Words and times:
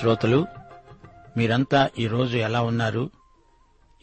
శ్రోతలు 0.00 0.46
మీరంతా 1.36 1.90
ఈరోజు 1.98 2.36
ఎలా 2.36 2.62
ఉన్నారు? 2.62 3.10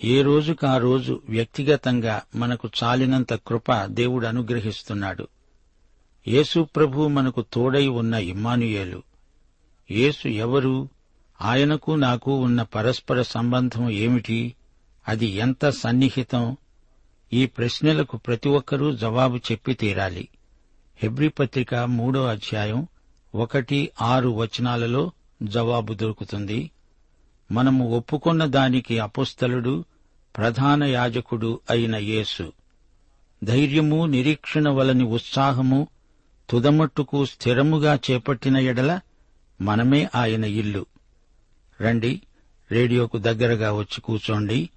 ఏ 0.04 0.22
రోజుకు 0.22 0.68
ఆ 0.68 0.78
రోజు 0.78 1.22
వ్యక్తిగతంగా 1.30 2.22
మనకు 2.36 2.70
చాలినంత 2.84 3.34
కృప 3.34 3.86
దేవుడు 3.86 4.28
అనుగ్రహిస్తున్నాడు. 4.28 5.28
యేసు 6.28 6.68
ప్రభు 6.76 7.08
మనకు 7.08 7.46
తోడై 7.54 7.88
ఉన్న 7.88 8.14
ఇమ్మానుయేలు. 8.14 9.04
యేసు 9.92 10.28
ఎవరు? 10.28 10.90
ఆయనకు 11.42 11.92
నాకు 11.92 12.38
ఉన్న 12.38 12.62
పరస్పర 12.62 13.22
సంబంధం 13.22 13.90
ఏమిటి? 13.90 14.56
అది 15.08 15.26
ఎంత 15.26 15.70
సన్నిహితం? 15.70 16.58
ఈ 17.34 17.46
ప్రశ్నలకు 17.46 18.18
ప్రతి 18.18 18.50
ఒక్కరూ 18.50 18.96
జవాబు 18.96 19.38
చెప్పి 19.38 19.74
తీరాలి. 19.74 20.28
హెబ్రి 20.98 21.30
పత్రిక 21.30 21.76
మూడో 21.76 22.26
అధ్యాయం 22.26 22.88
ఒకటి 23.36 23.92
ఆరు 24.02 24.30
వచనాలలో 24.30 25.12
జవాబు 25.44 25.94
దొరుకుతుంది. 25.94 26.72
మనము 27.52 27.90
ఒప్పుకున్న 27.90 28.46
దానికి 28.46 29.00
అపుస్తలుడు 29.00 29.86
ప్రధాన 30.38 30.84
యాజకుడు 30.84 31.60
అయిన 31.70 31.96
యేసు. 31.96 32.54
ధైర్యము 33.44 34.06
నిరీక్షణ 34.06 34.70
వలని 34.70 35.04
ఉత్సాహము 35.04 35.88
తుదమట్టుకు 36.50 37.26
స్థిరముగా 37.26 38.00
చేపట్టిన 38.12 38.58
ఎడల 38.58 39.00
మనమే 39.62 40.10
ఆయన 40.16 40.44
ఇల్లు. 40.44 40.86
రండి 41.82 42.22
రేడియోకు 42.72 43.18
దగ్గరగా 43.18 43.74
వచ్చి 43.74 44.02
కూర్చోండి 44.02 44.70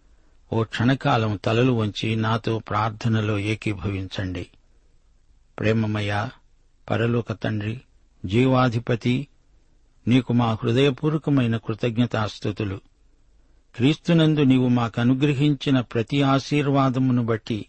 ఓ 0.52 0.62
క్షణకాలం 0.62 1.40
తలలు 1.44 1.72
వంచి 1.72 2.16
నాతో 2.16 2.58
ప్రార్థనలో 2.58 3.38
ఏకీభవించండి. 3.38 4.46
ప్రేమమయ 5.58 6.28
పరలోక 6.90 7.32
తండ్రి 7.32 7.80
జీవాధిపతి 8.26 9.26
నీకు 10.08 10.32
మా 10.32 10.58
హృదయపూర్వకమైన 10.62 11.56
కృతజ్ఞతాస్థుతులు 11.56 12.80
క్రీస్తునందు 13.76 14.40
నీవు 14.40 14.68
మాకు 14.68 15.00
అనుగ్రహించిన 15.00 15.80
ప్రతి 15.80 16.22
ఆశీర్వాదమును 16.22 17.24
బట్టి 17.24 17.66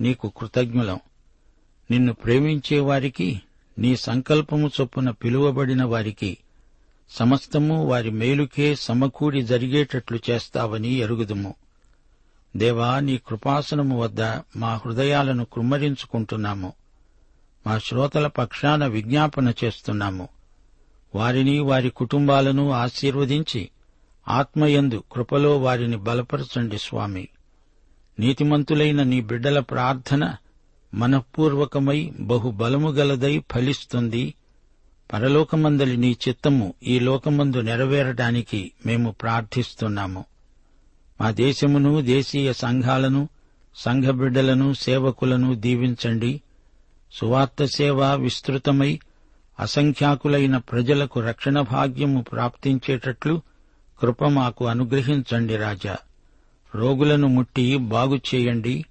నీకు 0.00 0.32
కృతజ్ఞులం. 0.36 1.00
నిన్ను 1.90 2.12
ప్రేమించే 2.12 2.80
వారికి 2.80 3.40
నీ 3.78 3.96
సంకల్పము 3.96 4.70
చొప్పున 4.80 5.10
పిలువబడిన 5.10 5.84
వారికి 5.84 6.38
సమస్తము 7.10 7.84
వారి 7.84 8.10
మేలుకే 8.10 8.74
సమకూడి 8.74 9.42
జరిగేటట్లు 9.42 10.18
చేస్తావని 10.30 10.88
ఎరుగుదుము. 10.88 11.54
దేవా 12.56 13.00
నీ 13.00 13.18
కృపాసనము 13.18 14.00
వద్ద 14.00 14.20
మా 14.56 14.80
హృదయాలను 14.86 15.44
కుమ్మరించుకుంటున్నాము. 15.44 16.72
మా 17.66 17.78
శ్రోతల 17.78 18.26
పక్షాన 18.26 18.86
విజ్ఞాపన 18.86 19.52
చేస్తున్నాము. 19.64 20.28
వారిని 21.14 21.58
వారి 21.58 21.90
కుటుంబాలను 21.90 22.70
ఆశీర్వదించి 22.70 23.68
ఆత్మయందు 24.28 25.02
కృపలో 25.12 25.58
వారిని 25.58 25.96
బలపరచండి 25.96 26.78
స్వామి. 26.78 27.28
నీతిమంతులైన 28.20 29.02
నీ 29.02 29.20
బిడ్డల 29.20 29.60
ప్రార్థన 29.60 30.34
మనఃపూర్వకమై 30.94 32.12
బహుబలము 32.20 32.90
గలదై 32.90 33.42
ఫలిస్తుంది. 33.52 34.34
పరలోకమందలి 35.12 35.96
నీ 35.96 36.16
చిత్తము 36.28 36.74
ఈ 36.82 36.98
లోకమందు 36.98 37.60
నెరవేరడానికి 37.60 38.72
మేము 38.86 39.10
ప్రార్థిస్తున్నాము. 39.10 40.24
మా 41.20 41.30
దేశమును 41.30 42.00
దేశీయ 42.00 42.52
సంఘాలను 42.52 43.28
సంఘ 43.74 44.04
బిడ్డలను 44.04 44.72
సేవకులను 44.72 45.54
దీవించండి. 45.54 46.40
సువార్త 47.12 47.64
సేవ 47.64 48.14
విస్తృతమై 48.14 49.00
అసంఖ్యాకులైన 49.60 50.56
ప్రజలకు 50.56 51.20
రక్షణ 51.20 51.60
భాగ్యము 51.60 52.22
ప్రాప్తించేటట్లు 52.22 53.42
కృప 54.00 54.24
మాకు 54.24 54.66
అనుగ్రహించండి 54.66 55.56
రాజా. 55.56 55.96
రోగులను 56.74 57.28
ముట్టి 57.28 57.76
బాగు 57.76 58.16
చేయండి. 58.16 58.84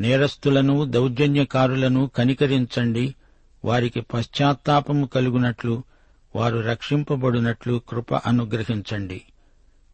నేరస్తులను 0.00 0.84
దౌర్జన్యకారులను 0.84 2.10
కనికరించండి. 2.16 3.14
వారికి 3.64 4.00
పశ్చాత్తాపము 4.00 5.06
కలుగునట్లు 5.06 5.82
వారు 6.36 6.58
రక్షింపబడినట్లు 6.58 7.80
కృప 7.88 8.14
అనుగ్రహించండి. 8.14 9.22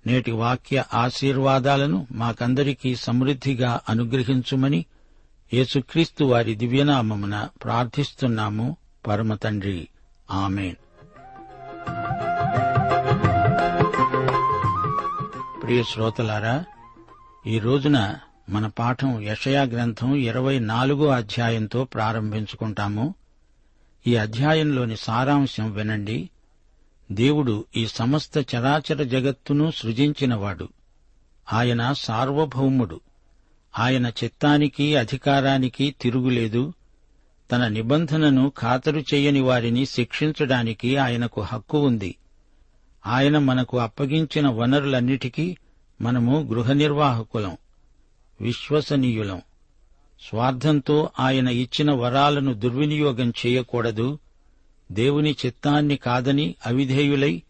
నేటి 0.07 0.31
వాక్య 0.31 0.85
ఆశీర్వాదాలను 0.95 2.07
మాకందరికీ 2.13 2.97
సమృద్దిగా 2.97 3.81
అనుగ్రహించుమని 3.89 4.85
యేసుక్రీస్తు 5.55 6.25
వారి 6.25 6.55
దివ్యనామమున 6.55 7.49
ప్రార్థిస్తున్నాము. 7.65 8.77
పరమతండ్రి. 9.07 9.89
ఆమెన్. 10.31 10.75
ప్రియ 15.63 15.83
శ్రోతలారా 15.83 16.65
ఈ 17.47 17.59
రోజున 17.59 18.17
మన 18.49 18.67
పాఠం 18.67 19.23
యషయా 19.23 19.63
గ్రంథం 19.63 20.15
ఇరవై 20.15 20.59
నాలుగో 20.59 21.07
అధ్యాయంతో 21.07 21.85
ప్రారంభించుకుంటాము. 21.85 23.15
ఈ 24.07 24.17
అధ్యాయంలోని 24.17 24.97
సారాంశం 24.97 25.73
వినండి. 25.73 26.31
దేవుడు 27.13 27.65
ఈ 27.77 27.87
సమస్త 27.87 28.39
చరాచర 28.39 29.03
జగత్తును 29.03 29.71
సృజించినవాడు. 29.71 30.69
ఆయన 31.53 31.93
సార్వభౌముడు. 31.93 33.01
ఆయన 33.79 34.07
చిత్తానికి 34.07 34.97
అధికారానికి 34.97 35.95
తిరుగులేదు. 36.01 36.73
తన 37.53 37.69
నిబంధనను 37.69 38.53
ఖాతరు 38.61 39.01
చేయని 39.15 39.41
వారిని 39.41 39.87
శిక్షించడానికి 39.87 40.97
ఆయనకు 40.97 41.41
హక్కు 41.41 41.79
ఉంది. 41.79 42.17
ఆయన 43.07 43.39
మనకు 43.39 43.79
అప్పగించిన 43.79 44.49
వనరులన్నిటికీ 44.49 45.57
మనము 46.01 46.41
గృహ 46.41 46.73
నిర్వాహకులం 46.73 47.57
విశ్వసనీయులం. 48.41 49.43
స్వార్థంతో 50.29 51.11
ఆయన 51.21 51.49
ఇచ్చిన 51.49 51.93
వరాలను 51.93 52.55
దుర్వినియోగం 52.55 53.33
చేయకూడదు. 53.47 54.19
దేవుని 54.93 55.37
చిత్తాన్ని 55.47 55.97
కాదని 55.97 56.55
అవిధేయులై 56.67 57.43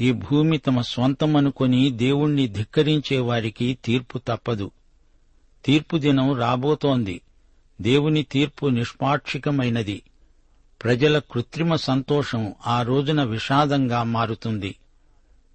ఈ 0.00 0.12
భూమి 0.12 0.58
తమ 0.58 0.80
స్వంతమనుకొని 0.80 1.90
దేవుణ్ణి 1.90 2.48
ధిక్కరించే 2.48 3.18
వారికి 3.18 3.78
తీర్పు 3.84 4.18
తప్పదు. 4.18 4.70
తీర్పు 5.64 5.96
దినం 5.96 6.36
రాబోతోంది. 6.36 7.20
దేవుని 7.82 8.22
తీర్పు 8.22 8.66
నిష్పాక్షికమైనది. 8.66 10.02
ప్రజల 10.84 11.18
కృత్రిమ 11.18 11.74
సంతోషం 11.74 12.52
ఆ 12.66 12.82
రోజున 12.82 13.22
విషాదంగా 13.22 14.02
మారుతుంది. 14.02 14.74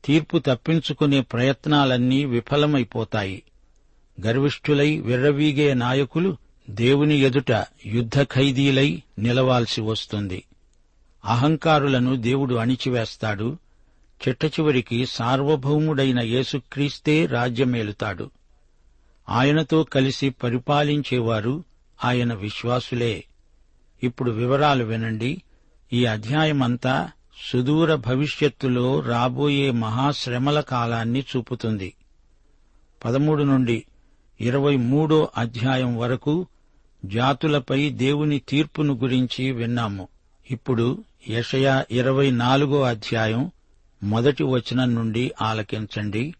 తీర్పు 0.05 0.37
తప్పించుకునే 0.37 1.21
ప్రయత్నాలన్నీ 1.21 2.25
విఫలమైపోతాయి. 2.25 3.43
గర్విష్ఠులై 4.25 4.99
విర్రవీగే 4.99 5.73
నాయకులు 5.73 6.37
దేవుని 6.69 7.15
ఎదుట 7.15 7.65
యుద్ధ 7.85 8.23
ఖైదీలై 8.23 9.01
నిలవాల్సి 9.19 9.81
వస్తుంది. 9.81 10.43
అహంకారులను 11.25 12.15
దేవుడు 12.15 12.55
అణిచివేస్తాడు. 12.55 13.57
చిట్టచివరికి 14.27 15.05
సార్వభౌముడైన 15.05 16.19
యేసుక్రీస్తే 16.19 17.25
రాజ్యమేలుతాడు. 17.25 18.29
ఆయనతో 19.29 19.83
కలిసి 19.83 20.29
పరిపాలించేవారు 20.29 21.63
ఆయన 22.03 22.33
విశ్వాసులే. 22.33 23.23
ఇప్పుడు 24.03 24.31
వివరాలు 24.31 24.83
వినండి. 24.83 25.41
ఈ 25.93 26.05
అధ్యాయమంతా 26.05 27.11
సుదూర 27.51 27.95
భవిష్యత్తులో 27.95 28.99
రాబోయే 28.99 29.71
మహాశ్రమల 29.71 30.59
కాలాన్ని 30.59 31.19
చూపుతుంది. 31.19 31.93
పదమూడు 33.05 33.43
నుండి 33.43 33.83
ఇరవై 34.41 34.75
మూడో 34.75 35.29
అధ్యాయం 35.37 35.97
వరకు 35.97 36.47
జాతులపై 37.05 37.89
దేవుని 37.89 38.39
తీర్పును 38.39 38.93
గురించి 38.93 39.51
విన్నాము. 39.51 40.07
ఇప్పుడు 40.51 41.03
యషయా 41.29 41.85
ఇరవై 41.91 42.31
నాలుగో 42.31 42.81
అధ్యాయం 42.81 43.51
మొదటి 44.03 44.43
వచనం 44.43 44.95
నుండి 44.95 45.31
ఆలకించండి. 45.41 46.33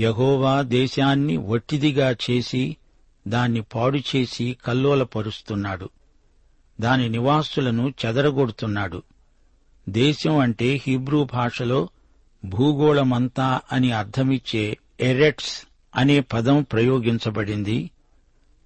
యహోవా 0.00 0.62
దేశాన్ని 0.62 1.36
వట్టిదిగా 1.36 2.16
చేసి 2.30 2.76
దాన్ని 3.28 3.60
పాడు 3.60 3.98
చేసి 3.98 4.56
కల్లోలపరుస్తున్నాడు. 4.66 5.88
దాని 6.80 7.08
నివాసులను 7.08 7.94
చెదరగొడుతున్నాడు. 8.06 9.02
దేశం 9.88 10.38
అంటే 10.38 10.82
హీబ్రూ 10.86 11.24
భాషలో 11.24 11.88
భూగోళమంతా 12.44 13.60
అని 13.72 13.92
అర్థమిచ్చే 13.92 14.76
ఎరెట్స్ 15.00 15.66
అనే 15.96 16.20
పదం 16.20 16.62
ప్రయోగించబడింది. 16.62 17.90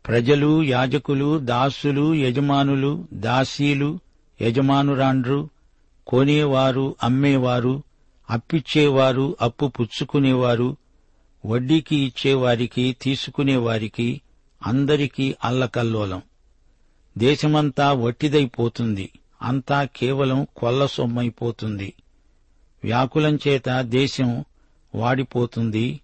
ప్రజలు 0.06 0.62
యాజకులు 0.62 1.38
దాసులు 1.38 2.14
యజమానులు 2.14 3.06
దాసీలు 3.12 3.98
యజమానురాండ్రు 4.42 5.50
కొనేవారు 6.06 6.96
అమ్మేవారు 7.02 7.82
అప్పిచ్చేవారు 8.30 9.36
అప్పు 9.40 9.66
పుచ్చుకునేవారు 9.66 10.76
వడ్డీకి 11.46 11.96
ఇచ్చేవారికి 11.96 12.96
తీసుకునేవారికి 13.02 14.20
అందరికీ 14.64 15.34
అల్లకల్లోలం. 15.44 16.22
దేశమంతా 17.18 17.92
వట్టిదైపోతుంది. 17.92 19.10
అంతా 19.42 19.84
కేవలం 19.84 20.46
కొల్ల 20.56 20.86
సొమ్మైపోతుంది 20.86 21.94
వ్యాకులం 22.84 23.38
చేత 23.48 23.80
దేశం 23.80 24.44
వాడిపోతుంది. 24.94 26.00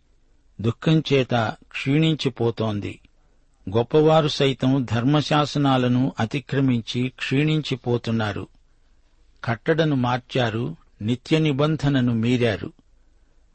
దుఃఖంచేత 0.61 1.55
క్షీణించిపోతోంది. 1.69 3.01
గొప్పవారు 3.77 4.29
సైతం 4.29 4.87
ధర్మశాసనాలను 4.93 6.13
అతిక్రమించి 6.21 7.09
క్షీణించిపోతున్నారు. 7.09 8.49
కట్టడను 9.45 9.97
మార్చారు 9.97 10.77
నిత్య 11.03 11.39
నిబంధనను 11.39 12.15
మీరారు. 12.15 12.73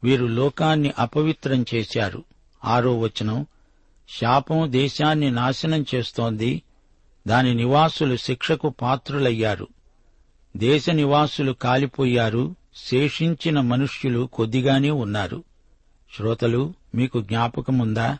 వీరు 0.04 0.26
లోకాన్ని 0.26 0.92
అపవిత్రం 0.98 1.64
చేశారు. 1.74 2.24
ఆరో 2.64 2.98
వచనం 2.98 3.46
శాపం 4.08 4.72
దేశాన్ని 4.72 5.30
నాశనం 5.30 5.84
చేస్తోంది. 5.94 6.62
దాని 7.28 7.54
నివాసులు 7.54 8.16
శిక్షకు 8.16 8.68
పాత్రులయ్యారు. 8.68 9.68
దేశ 10.56 10.90
నివాసులు 10.90 11.52
కాలిపోయారు. 11.52 12.54
శేషించిన 12.76 13.60
మనుష్యులు 13.60 14.28
కొద్దిగానే 14.32 14.90
ఉన్నారు. 14.90 15.44
శ్రోతలు 16.16 16.74
మీకు 16.94 17.22
జ్ఞాపకముందా? 17.22 18.18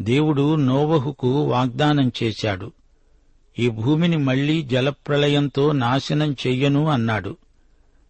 దేవుడు 0.00 0.54
నోవహుకు 0.54 1.42
వాగ్దానం 1.42 2.12
చేశాడు. 2.22 2.72
ఈ 3.58 3.68
భూమిని 3.68 4.16
మళ్ళీ 4.16 4.62
జలప్రళయంతో 4.62 5.72
నాశనం 5.72 6.32
చెయ్యను 6.32 6.88
అన్నాడు. 6.88 7.36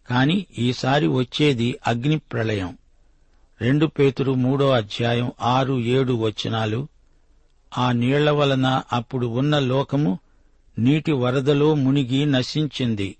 కాని 0.09 0.45
ఈసారి 0.59 1.07
వచ్చేది 1.07 1.79
అగ్ని 1.87 2.17
ప్రళయం 2.17 2.77
రెండు 3.63 3.85
పేతురు 3.85 4.31
మూడో 4.31 4.69
అధ్యాయం 4.69 5.31
ఆరు 5.41 5.73
ఏడు 5.79 6.13
వచనాలు 6.13 6.87
ఆ 7.77 7.91
నీళ్ళ 7.91 8.29
వలన 8.29 8.81
అప్పుడు 8.93 9.27
ఉన్న 9.27 9.59
లోకము 9.59 10.19
నీటి 10.79 11.11
వరదలో 11.11 11.75
మునిగి 11.75 12.25
నశించింది. 12.25 13.15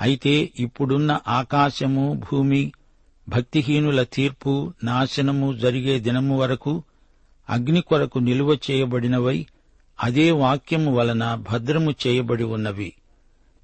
అయితే 0.00 0.50
ఇప్పుడున్న 0.58 1.18
ఆకాశము 1.28 2.22
భూమి 2.30 2.72
భక్తిహీనుల 3.28 4.02
తీర్పు 4.02 4.72
నాశనము 4.84 5.56
జరిగే 5.56 5.98
దినము 5.98 6.38
వరకు 6.38 6.82
అగ్ని 7.50 7.80
కొరకు 7.80 8.18
నిలువ 8.18 8.58
చేయబడినవై 8.70 9.46
అదే 10.00 10.30
వాక్యము 10.30 10.94
వలన 10.94 11.34
భద్రము 11.34 11.94
చేయబడి 12.06 12.44
ఉన్నవి. 12.44 12.92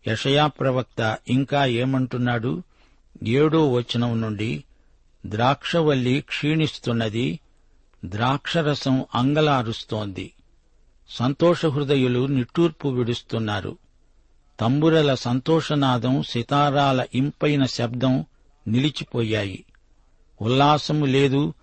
యషయా 0.09 0.47
ప్రవక్త 0.47 1.19
ఇంకా 1.29 1.67
ఏమంటున్నాడు? 1.67 2.63
ఏడో 3.25 3.73
వచనం 3.73 4.21
నుండి 4.21 4.65
ద్రాక్షవల్లి 5.27 6.21
క్షీణిస్తున్నది 6.21 7.41
ద్రాక్షరసం 8.05 9.05
అంగలారుస్తోంది. 9.15 10.33
సంతోషహృదయులు 11.09 12.27
నిట్టూర్పు 12.27 12.89
విడుస్తున్నారు. 12.89 13.79
తంబురల 14.61 15.15
సంతోషనాదం 15.15 16.23
సితారాల 16.23 17.07
ఇంపైన 17.15 17.67
శబ్దం 17.67 18.25
నిలిచిపోయాయి. 18.69 19.65
ఉల్లాసము 20.43 21.07
లేదు 21.07 21.55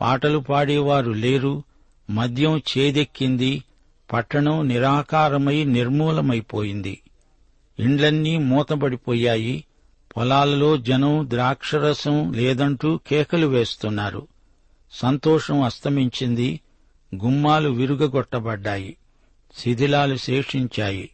పాటలు 0.00 0.38
పాడేవారు 0.38 1.10
లేరు 1.10 1.62
మద్యం 2.10 2.62
చేదెక్కింది 2.78 3.64
పట్టణం 4.12 4.68
నిరాకారమై 4.68 5.64
నిర్మూలమైపోయింది. 5.64 7.00
ఇండ్లన్నీ 7.78 8.38
మూతబడిపోయాయి 8.38 9.64
పొలాలలో 10.16 10.76
జనం 10.76 11.26
ద్రాక్షరసం 11.30 12.32
లేదంటూ 12.32 12.96
కేకలు 12.96 13.46
వేస్తున్నారు. 13.46 14.26
సంతోషం 14.92 15.62
అస్తమించింది. 15.62 16.60
గుమ్మాలు 17.14 17.68
విరుగగొట్టబడ్డాయి. 17.68 18.96
శిథిలాలు 19.56 20.16
శేషించాయి. 20.16 21.10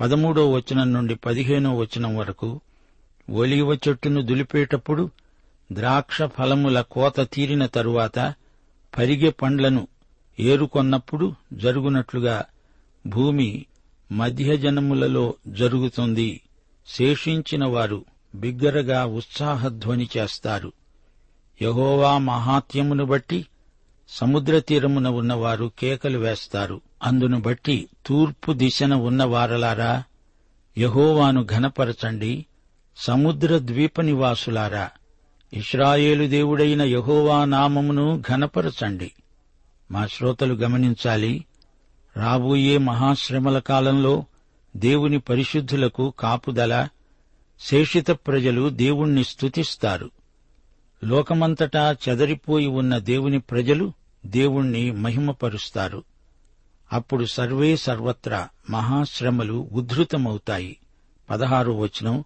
పదమూడో 0.00 0.50
వచనం 0.50 0.92
నుండి 0.92 1.14
పదిహేనో 1.14 1.76
వచనం 1.76 2.16
వరకు 2.16 2.60
ఒలివ 3.30 3.74
చెట్టును 3.74 4.22
దులిపేటప్పుడు 4.22 5.10
ద్రాక్ష 5.72 6.22
ఫలముల 6.22 6.80
కోత 6.80 7.20
తీరిన 7.20 7.66
తరువాత 7.66 8.18
పరిగె 8.98 9.30
పండ్లను 9.30 9.88
ఏరుకొన్నప్పుడు 10.40 11.34
జరుగునట్లుగా 11.52 12.44
భూమి 13.06 13.66
మధ్యజనములలో 14.12 15.34
జరుగుతుంది. 15.48 16.40
శేషించిన 16.86 17.66
వారు 17.66 18.04
బిగ్గరగా 18.34 19.04
ఉత్సాహధ్వని 19.04 20.08
చేస్తారు. 20.16 20.72
యహోవా 21.62 22.18
మహాత్యమును 22.18 23.04
బట్టి 23.04 23.46
సముద్ర 24.08 24.58
తీరమున 24.58 25.08
ఉన్నవారు 25.08 25.72
కేకలు 25.78 26.18
వేస్తారు. 26.18 26.80
అందును 27.02 27.40
బట్టి 27.40 27.88
తూర్పు 28.06 28.52
దిశన 28.52 28.94
ఉన్నవారలారా 28.94 30.04
యహోవాను 30.78 31.44
ఘనపరచండి 31.44 32.46
సముద్ర 32.96 33.58
ద్వీప 33.58 34.00
నివాసులారా. 34.00 34.90
ఇస్రాయేలు 35.52 36.28
దేవుడైన 36.28 36.82
యహోవా 36.82 37.44
నామమును 37.44 38.22
ఘనపరచండి. 38.28 39.12
మా 39.90 40.06
శ్రోతలు 40.06 40.54
గమనించాలి 40.54 41.44
రాబోయే 42.16 42.78
మహాశ్రమల 42.78 43.58
కాలంలో 43.58 44.24
దేవుని 44.76 45.18
పరిశుద్ధులకు 45.18 46.14
కాపుదల 46.18 46.88
శేషిత 47.70 48.10
ప్రజలు 48.10 48.68
దేవుణ్ణి 48.68 49.24
స్తుతిస్తారు. 49.24 50.10
లోకమంతటా 51.04 51.96
చెదరిపోయి 52.08 52.66
ఉన్న 52.66 52.98
దేవుని 52.98 53.40
ప్రజలు 53.40 53.92
దేవుణ్ణి 54.26 54.90
మహిమపరుస్తారు. 54.90 56.04
అప్పుడు 56.92 57.24
సర్వే 57.24 57.76
సర్వత్రా 57.76 58.48
మహాశ్రమలు 58.70 59.68
ఉద్ధృతమవుతాయి. 59.72 60.76
పదహారు 61.30 61.72
వచనం 61.72 62.24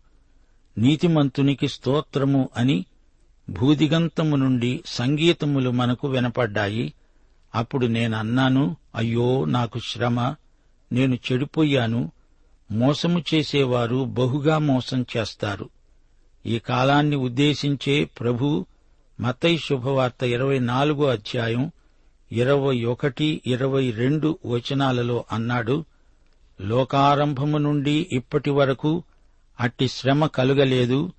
నీతిమంతునికి 0.78 1.68
స్తోత్రము 1.68 2.48
అని 2.56 2.84
భూదిగంతము 3.50 4.36
నుండి 4.36 4.82
సంగీతములు 4.86 5.70
మనకు 5.70 6.08
వినపడ్డాయి. 6.08 6.92
అప్పుడు 7.54 7.86
నేనన్నాను 7.86 8.76
అయ్యో 8.94 9.44
నాకు 9.44 9.78
శ్రమ 9.78 10.34
నేను 10.92 11.18
చెడిపోయాను 11.32 12.12
మోసము 12.70 13.24
చేసేవారు 13.34 14.04
బహుగా 14.04 14.58
మోసం 14.58 15.06
చేస్తారు. 15.16 15.68
ఈ 16.46 16.58
కాలాన్ని 16.58 17.16
ఉద్దేశించే 17.16 18.04
ప్రభు 18.04 18.66
మతై 19.20 19.56
శుభవార్త 19.56 20.22
ఇరవై 20.22 20.58
నాలుగో 20.58 21.04
అధ్యాయం 21.04 21.70
ఇరవై 22.32 22.84
ఒకటి 22.84 23.40
ఇరవై 23.46 23.90
రెండు 23.90 24.38
వచనాలలో 24.46 25.24
అన్నాడు 25.32 25.84
లోకారంభము 26.60 27.58
నుండి 27.58 28.06
ఇప్పటి 28.12 28.50
వరకు 28.50 29.02
అట్టి 29.60 29.88
శ్రమ 29.88 30.26
కలుగలేదు 30.26 31.12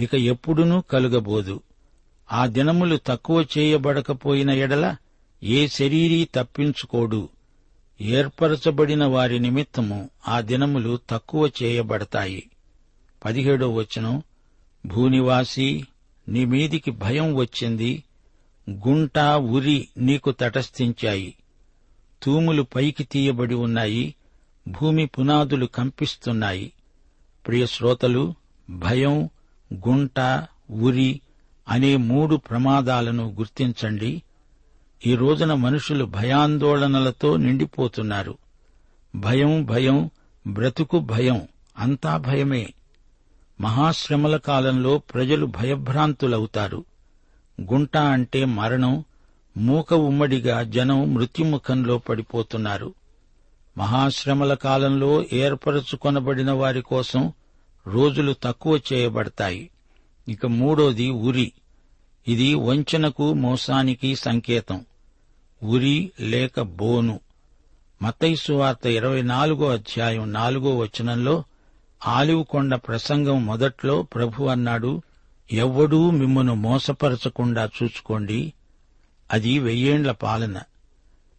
ఇక 0.00 0.14
ఎప్పుడునూ 0.14 0.80
కలుగబోదు. 0.80 1.60
ఆ 2.32 2.46
దినములు 2.46 2.98
తక్కువ 3.06 3.44
చేయబడకపోయిన 3.58 4.50
ఎడల 4.50 4.96
ఏ 5.42 5.66
శరీరీ 5.66 6.28
తప్పించుకోడు. 6.34 7.28
ఏర్పరచబడిన 8.00 9.04
వారి 9.04 9.38
నిమిత్తము 9.38 10.10
ఆ 10.28 10.40
దినములు 10.40 10.98
తక్కువ 11.10 11.50
చేయబడతాయి. 11.62 12.50
పదిహేడో 13.24 13.74
వచనం 13.74 14.22
భూనివాసి 14.86 15.86
నీ 16.28 16.44
మీదికి 16.44 16.90
భయం 16.90 17.34
వచ్చింది 17.34 18.04
గుంట 18.70 19.18
ఉరి 19.18 19.88
నీకు 19.98 20.30
తటస్థించాయి. 20.30 21.34
తూములు 22.22 22.62
పైకి 22.62 23.04
తీయబడి 23.04 23.54
ఉన్నాయి 23.54 24.14
భూమి 24.68 25.06
పునాదులు 25.06 25.66
కంపిస్తున్నాయి. 25.66 26.72
ప్రియ 27.46 27.66
శ్రోతలు 27.66 28.34
భయం 28.70 29.30
గుంట 29.88 30.46
ఉరి 30.70 31.20
అనే 31.68 31.96
మూడు 31.96 32.36
ప్రమాదాలను 32.36 33.34
గుర్తించండి. 33.38 34.22
ఈ 35.06 35.14
రోజున 35.14 35.54
మనుషులు 35.54 36.04
భయాందోళనలతో 36.04 37.36
నిండిపోతున్నారు. 37.36 38.38
భయం 39.16 39.64
భయం 39.64 40.10
బ్రతుకు 40.46 40.98
భయం 40.98 41.48
అంతా 41.78 42.16
భయమే. 42.16 42.74
మహాశ్రమల 43.60 44.36
కాలంలో 44.36 44.98
ప్రజలు 44.98 45.46
భయభ్రాంతులవుతారు. 45.46 46.84
గుంట 47.60 47.96
అంటే 47.96 48.44
మరణం 48.44 49.04
మూక 49.56 49.94
ఉమ్మడిగా 49.94 50.62
జనం 50.62 51.14
మృత్యుముఖంలో 51.14 51.98
పడిపోతున్నారు. 51.98 52.94
మహాశ్రమల 53.78 54.54
కాలంలో 54.54 55.24
ఏర్పరచుకొనబడిన 55.32 56.50
వారి 56.50 56.82
కోసం 56.82 57.32
రోజులు 57.86 58.34
తక్కువ 58.42 58.80
చేయబడతాయి. 58.92 59.70
ఇక 60.28 60.46
మూడోది 60.46 61.10
ఉరి. 61.10 61.52
ఇది 62.28 62.54
వంచనకు 62.54 63.32
మోసానికి 63.32 64.16
సంకేతం. 64.16 64.84
ఉరి 65.62 66.12
లేక 66.20 66.60
బోను. 66.60 67.20
మతైసు 68.02 68.52
వార్త 68.52 68.86
ఇరవై 68.86 69.22
నాలుగో 69.22 69.70
అధ్యాయం 69.70 70.32
నాలుగో 70.32 70.76
వచనంలో 70.76 71.44
ఆలివ్ 72.06 72.44
కొండ 72.44 72.74
ప్రసంగం 72.74 73.46
మొదట్లో 73.46 74.02
ప్రభు 74.02 74.44
అన్నాడు 74.44 75.02
ఎవ్వడూ 75.52 76.10
మిమ్మను 76.10 76.54
మోసపరచకుండా 76.54 77.70
చూసుకోండి. 77.82 78.52
అది 79.32 79.58
వెయ్యేండ్ల 79.58 80.12
పాలన. 80.12 80.60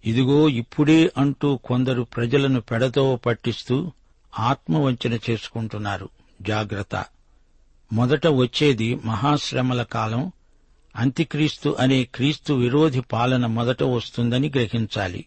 ఇదిగో 0.05 0.49
ఇప్పుడే 0.49 1.11
అంటూ 1.17 1.57
కొందరు 1.57 2.01
ప్రజలను 2.01 2.61
పెడతో 2.61 3.15
పట్టిస్తూ 3.15 3.91
ఆత్మవంచన 4.39 5.13
చేసుకుంటున్నారు. 5.29 6.09
జాగ్రత్త. 6.41 7.05
మొదట 7.93 8.27
వచ్చేది 8.27 8.95
మహాశ్రమల 8.95 9.83
కాలం 9.83 10.31
అంత్యక్రీస్తు 10.95 11.75
అనే 11.79 12.03
క్రీస్తు 12.03 12.53
విరోధి 12.53 13.01
పాలన 13.01 13.45
మొదట 13.45 13.83
వస్తుందని 13.83 14.49
గ్రహించాలి. 14.49 15.25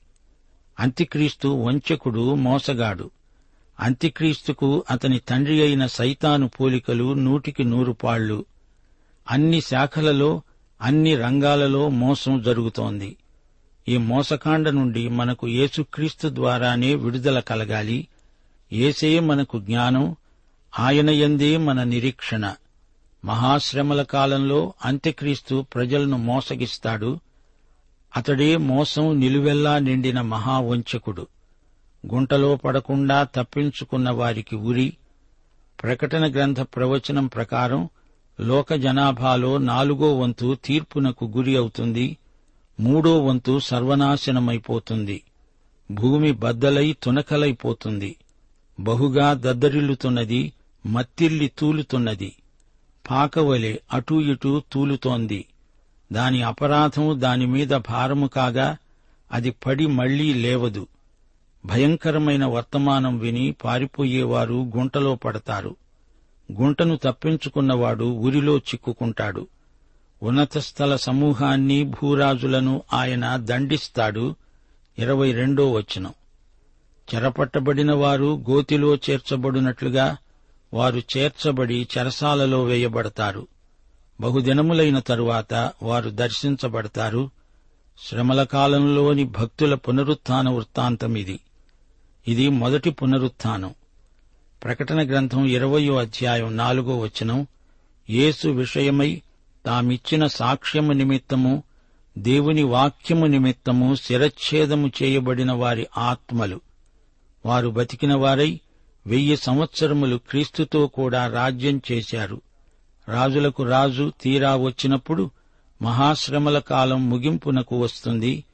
అంత్యక్రీస్తు 0.80 1.48
వంచకుడు 1.48 2.34
మోసగాడు. 2.34 3.10
అంత్యక్రీస్తుకు 3.80 4.84
అతని 4.90 5.18
తండ్రి 5.18 5.62
అయిన 5.62 5.86
సైతాను 5.86 6.48
పోలికలు 6.48 7.12
నూటికి 7.12 7.64
నూరు 7.64 7.92
పాళ్ళు 7.92 8.44
అన్ని 9.30 9.60
శాఖలలో 9.60 10.42
అన్ని 10.82 11.16
రంగాలలో 11.16 11.88
మోసం 11.88 12.42
జరుగుతోంది. 12.42 13.16
ఈ 13.88 13.96
మోసకాండ 13.96 14.68
నుండి 14.68 15.08
మనకు 15.08 15.48
యేసుక్రీస్తు 15.48 16.28
ద్వారానే 16.28 16.94
విడుదల 16.94 17.40
కలగాలి. 17.40 18.08
ఏసే 18.72 19.20
మనకు 19.20 19.60
జ్ఞానం 19.60 20.16
ఆయన 20.78 21.10
ఎందే 21.10 21.56
మన 21.56 21.82
నిరీక్షణ. 21.82 22.54
మహాశ్రమల 23.24 24.02
కాలంలో 24.02 24.74
అంత్యక్రీస్తు 24.84 25.66
ప్రజలను 25.74 26.16
మోసగిస్తాడు. 26.16 27.20
అతడే 28.16 28.56
మోసం 28.56 29.20
నిలువెల్లా 29.20 29.78
నిండిన 29.78 30.20
మహావంచకుడు. 30.20 31.26
గుంటలో 32.14 32.56
పడకుండా 32.56 33.22
తప్పించుకున్న 33.22 34.10
వారికి 34.10 34.56
ఉరి. 34.56 34.96
ప్రకటన 35.82 36.32
గ్రంథ 36.32 36.60
ప్రవచనం 36.60 37.26
ప్రకారం 37.26 37.88
లోక 38.40 38.74
జనాభాలో 38.74 39.58
నాలుగో 39.58 40.18
వంతు 40.18 40.58
తీర్పునకు 40.64 41.24
గురి 41.24 41.56
అవుతుంది. 41.56 42.16
మూడో 42.80 43.20
వంతు 43.20 43.58
సర్వనాశనమైపోతుంది. 43.58 45.22
భూమి 45.90 46.32
బద్దలై 46.32 46.96
తునకలైపోతుంది. 47.02 48.16
బహుగా 48.80 49.34
దద్దరిల్లుతున్నది 49.34 50.52
మత్తిల్లి 50.86 51.52
తూలుతున్నది. 51.58 52.32
పాకవలె 53.10 53.76
అటూ 53.92 54.20
ఇటూ 54.20 54.62
తూలుతోంది. 54.72 55.44
దాని 56.12 56.42
అపరాధం 56.42 57.20
దానిమీద 57.20 57.68
భారము 57.68 58.26
కాగా 58.26 58.76
అది 59.32 59.50
పడి 59.50 59.86
మళ్ళీ 59.86 60.34
లేవదు. 60.34 60.86
భయంకరమైన 61.66 62.44
వర్తమానం 62.44 63.18
విని 63.18 63.54
పారిపోయేవారు 63.64 64.72
గుంటలో 64.76 65.14
పడతారు. 65.14 65.76
గుంటను 66.60 66.96
తప్పించుకున్నవాడు 66.96 68.04
ఉరిలో 68.04 68.58
చిక్కుకుంటాడు. 68.58 69.46
ఉన్నత 70.22 70.58
స్థల 70.58 70.96
సమూహాన్ని 70.96 71.84
భూరాజులను 71.84 72.82
ఆయన 72.92 73.36
దండిస్తాడు. 73.36 74.34
ఇరవై 74.98 75.32
రెండో 75.32 75.72
వచనం. 75.72 76.14
చెరపట్టబడిన 77.14 77.94
వారు 77.94 78.44
గోతిలో 78.50 78.94
చేర్చబడినట్లుగా 78.94 80.16
వారు 80.74 81.02
చేర్చబడి 81.16 81.88
చెరసాలలో 81.98 82.64
వేయబడతారు. 82.64 83.46
బహుదినములైన 84.20 84.98
తరువాత 84.98 85.72
వారు 85.82 86.10
దర్శించబడతారు. 86.10 87.30
శ్రమల 88.08 88.42
కాలంలోని 88.42 89.24
భక్తుల 89.24 89.74
పునరుత్థాన 89.74 90.48
వృత్తాంతం 90.48 91.16
ఇది. 91.16 91.40
ఇది 92.28 92.48
మొదటి 92.48 92.90
పునరుత్థానం 92.90 93.74
ప్రకటన 94.64 95.08
గ్రంథం 95.08 95.44
ఇరవయో 95.44 95.96
అధ్యాయం 95.96 96.56
నాలుగో 96.56 96.98
వచనం. 96.98 97.46
యేసు 98.10 98.48
విషయమై 98.48 99.22
తామిచ్చిన 99.66 100.26
సాక్ష్యము 100.26 100.92
నిమిత్తము 100.92 101.62
దేవుని 102.18 102.62
వాక్యము 102.62 103.26
నిమిత్తము 103.26 103.94
శిరచ్ఛేదము 103.94 104.90
చేయబడిన 105.02 105.52
వారి 105.52 105.86
ఆత్మలు. 105.98 106.60
వారు 107.46 107.68
బతికిన 107.68 108.14
వారై 108.14 108.60
వెయ్యి 109.06 109.36
సంవత్సరములు 109.36 110.16
క్రీస్తుతో 110.16 110.86
కూడా 110.86 111.28
రాజ్యం 111.28 111.82
చేశారు. 111.92 112.40
రాజులకు 113.08 113.62
రాజు 113.62 114.12
తీరా 114.20 114.56
వచ్చినప్పుడు 114.56 115.30
మహాశ్రమల 115.82 116.58
కాలం 116.58 117.10
ముగింపునకు 117.10 117.80
వస్తుంది. 117.80 118.44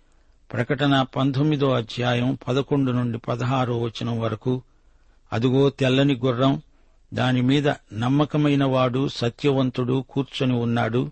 ప్రకటన 0.52 1.02
పంతొమ్మిదో 1.02 1.70
అధ్యాయం 1.70 2.38
పదకొండు 2.48 2.92
నుండి 2.92 3.18
పదహారో 3.18 3.78
వచనం 3.78 4.20
వరకు. 4.20 4.62
అదుగో 5.32 5.70
తెల్లని 5.70 6.14
గుర్రం 6.14 6.62
దానిమీద 7.14 7.68
నమ్మకమైన 7.94 8.64
వాడు 8.64 9.08
సత్యవంతుడు 9.08 10.04
కూర్చొని 10.10 10.52
ఉన్నాడు. 10.52 11.10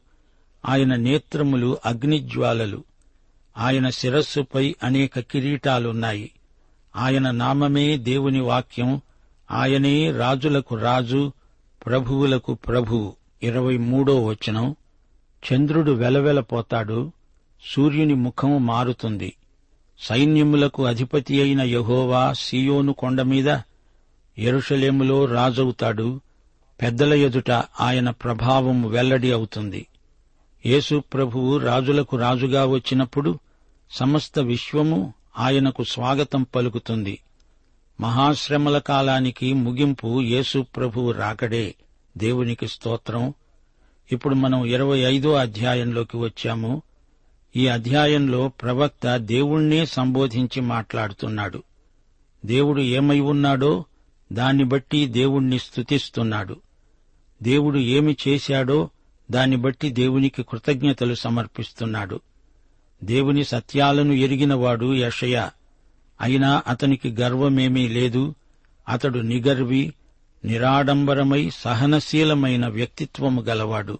ఆయన 0.68 0.94
నేత్రములు 0.96 1.78
అగ్నిజ్వాలలు. 1.86 2.84
ఆయన 3.58 3.90
శిరస్సుపై 3.90 4.76
అనేక 4.82 5.18
కిరీటాలున్నాయి. 5.18 6.30
ఆయన 6.96 7.30
నామమే 7.30 7.96
దేవుని 7.96 8.40
వాక్యం. 8.40 9.00
ఆయనే 9.50 10.10
రాజులకు 10.10 10.74
రాజు 10.74 11.32
ప్రభువులకు 11.86 12.54
ప్రభువు. 12.54 13.16
ఇరవై 13.42 13.76
మూడో 13.76 14.24
వచనం. 14.24 14.76
చంద్రుడు 15.52 15.92
వెలవెలపోతాడు 15.92 17.12
సూర్యుని 17.74 18.14
ముఖము 18.14 18.58
మారుతుంది. 18.58 19.36
సైన్యములకు 20.00 20.86
అధిపతి 20.86 21.42
అయిన 21.42 21.62
యహోవా 21.62 22.32
సియోను 22.32 22.92
కొండమీద 22.92 23.58
ఎరుషలేములో 24.38 25.24
రాజవుతాడు. 25.24 26.20
పెద్దల 26.82 27.14
ఎదుట 27.14 27.50
ఆయన 27.80 28.10
ప్రభావం 28.10 28.88
వెల్లడి 28.88 29.32
అవుతుంది. 29.32 29.86
యేసు 30.66 31.02
ప్రభువు 31.12 31.58
రాజులకు 31.58 32.16
రాజుగా 32.16 32.66
వచ్చినప్పుడు 32.66 33.38
సమస్త 33.90 34.38
విశ్వము 34.38 35.14
ఆయనకు 35.38 35.84
స్వాగతం 35.84 36.42
పలుకుతుంది. 36.42 37.18
మహాశ్రమల 38.00 38.78
కాలానికి 38.78 39.52
ముగింపు 39.52 40.22
యేసు 40.22 40.66
ప్రభువు 40.76 41.10
రాకడే. 41.10 41.74
దేవునికి 42.18 42.68
స్తోత్రం. 42.68 43.34
ఇప్పుడు 44.12 44.34
మనం 44.34 44.64
ఇరవై 44.64 44.98
ఐదో 44.98 45.34
అధ్యాయంలోకి 45.34 46.16
వచ్చాము. 46.16 46.82
ఈ 47.56 47.66
అధ్యాయంలో 47.66 48.48
ప్రవక్త 48.48 49.16
దేవుణ్ణే 49.16 49.86
సంబోధించి 49.86 50.60
మాట్లాడుతున్నాడు. 50.60 51.62
దేవుడు 52.46 52.80
ఏమై 52.80 53.20
ఉన్నాడో 53.20 53.84
దాన్ని 54.32 54.64
బట్టి 54.64 55.06
దేవుణ్ణి 55.06 55.58
స్తుతిస్తున్నాడు. 55.58 56.56
దేవుడు 57.42 57.78
ఏమి 57.78 58.16
చేశాడో 58.28 58.90
దాన్ని 59.30 59.56
బట్టి 59.56 59.90
దేవునికి 59.90 60.42
కృతజ్ఞతలు 60.42 61.14
సమర్పిస్తున్నాడు. 61.14 62.20
దేవుని 63.04 63.44
సత్యాలను 63.44 64.12
ఎరిగినవాడు 64.12 64.94
యషయ. 64.94 65.48
అయినా 66.20 66.62
అతనికి 66.66 67.12
గర్వమేమీ 67.20 67.88
లేదు. 67.88 68.34
అతడు 68.88 69.18
నిగర్వి 69.18 69.92
నిరాడంబరమై 70.44 71.50
సహనశీలమైన 71.54 72.66
వ్యక్తిత్వము 72.66 73.42
గలవాడు. 73.42 73.98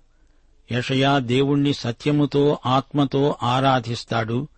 యషయా 0.73 1.19
దేవుణ్ణి 1.19 1.75
సత్యముతో 1.75 2.59
ఆత్మతో 2.67 3.37
ఆరాధిస్తాడు. 3.43 4.49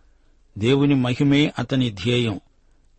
దేవుని 0.58 0.94
మహిమే 0.94 1.52
అతని 1.58 1.90
ధ్యేయం. 1.90 2.40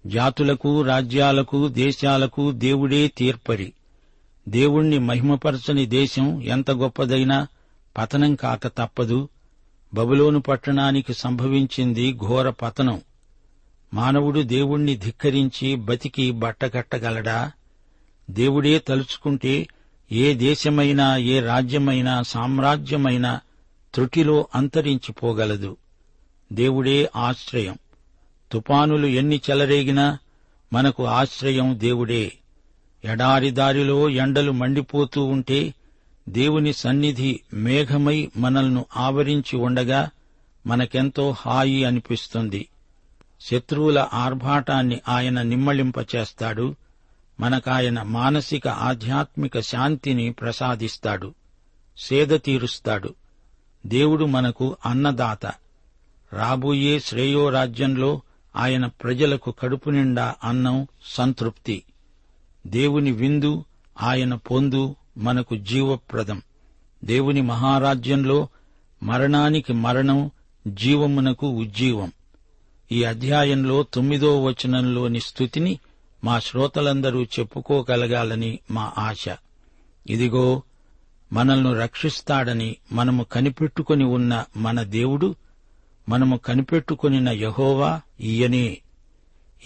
జాతులకు 0.07 0.81
రాజ్యాలకు 0.81 1.67
దేశాలకు 1.67 2.51
దేవుడే 2.51 3.07
తీర్పరి. 3.07 3.73
దేవుణ్ణి 4.49 4.99
మహిమపరచని 4.99 5.85
దేశం 5.85 6.43
ఎంత 6.43 6.71
గొప్పదైనా 6.71 7.47
పతనం 7.97 8.35
కాక 8.35 8.67
తప్పదు. 8.67 9.29
బబులోను 9.93 10.41
పట్టణానికి 10.41 11.13
సంభవించింది 11.13 12.13
ఘోర 12.13 12.49
పతనం. 12.49 13.01
మానవుడు 13.93 14.39
దేవుణ్ణి 14.39 14.95
ధిక్కరించి 14.97 15.75
బతికి 15.75 16.31
బట్టకట్టగలడా 16.31 17.51
దేవుడే 18.29 18.79
తలుచుకుంటే 18.79 19.67
ఏ 20.11 20.33
దేశమైనా 20.33 21.17
ఏ 21.17 21.39
రాజ్యమైనా 21.39 22.21
సామ్రాజ్యమైనా 22.21 23.39
త్రుటిలో 23.93 24.47
అంతరించిపోగలదు. 24.55 25.77
దేవుడే 26.53 27.09
ఆశ్రయం. 27.15 27.77
తుపానులు 28.51 29.07
ఎన్ని 29.07 29.41
చెలరేగినా 29.49 30.17
మనకు 30.73 31.05
ఆశ్రయం 31.05 31.75
దేవుడే. 31.79 32.31
ఎడారి 33.03 33.51
దారిలో 33.51 34.09
ఎండలు 34.09 34.51
మండిపోతూ 34.51 35.23
ఉంటే 35.23 35.73
దేవుని 36.29 36.73
సన్నిధి 36.73 37.39
మేఘమై 37.53 38.29
మనల్ని 38.37 38.83
ఆవరించి 38.97 39.57
ఉండగా 39.57 40.09
మనకెంతో 40.67 41.31
హాయి 41.31 41.83
అనిపిస్తుంది. 41.83 42.67
శత్రువుల 43.41 44.07
ఆర్భాటాన్ని 44.13 45.01
ఆయన 45.07 45.41
నిమ్మళింపచేస్తాడు 45.41 46.75
మనకాయన 47.39 48.01
మానసిక 48.01 48.67
ఆధ్యాత్మిక 48.67 49.59
శాంతిని 49.59 50.31
ప్రసాదిస్తాడు 50.31 51.33
సేద 51.97 52.39
తీరుస్తాడు. 52.45 53.13
దేవుడు 53.85 54.25
మనకు 54.25 54.77
అన్నదాత. 54.85 55.45
రాబోయే 56.33 56.99
శ్రేయోరాజ్యంలో 56.99 58.21
ఆయన 58.55 58.85
ప్రజలకు 58.85 59.51
కడుపు 59.51 59.89
నిండా 59.89 60.35
అన్నం 60.43 60.87
సంతృప్తి. 61.05 61.83
దేవుని 62.67 63.11
విందు 63.11 63.65
ఆయన 64.01 64.33
పొందు 64.35 64.95
మనకు 65.17 65.57
జీవప్రదం. 65.57 66.41
దేవుని 67.03 67.41
మహారాజ్యంలో 67.41 68.47
మరణానికి 69.03 69.73
మరణం 69.73 70.31
జీవమునకు 70.67 71.47
ఉజ్జీవం. 71.47 72.11
ఈ 72.91 73.03
అధ్యాయంలో 73.03 73.83
తొమ్మిదో 73.83 74.43
వచనంలోని 74.43 75.19
స్థుతిని 75.19 75.79
మా 76.23 76.39
శ్రోతలందరూ 76.39 77.23
చెప్పుకోగలగాలని 77.23 78.59
మా 78.71 78.91
ఆశ. 78.97 79.25
ఇదిగో 80.09 80.61
మనల్ని 81.33 81.73
రక్షిస్తాడని 81.73 82.75
మనము 82.91 83.23
కనిపెట్టుకుని 83.23 84.03
ఉన్న 84.03 84.45
మన 84.57 84.83
దేవుడు 84.83 85.35
మనము 86.09 86.37
కనిపెట్టుకునిన 86.37 87.29
యహోవా 87.29 88.01
ఈయనే. 88.21 88.77